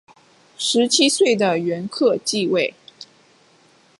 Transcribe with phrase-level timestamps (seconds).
[0.57, 2.73] 十七岁的元恪即位。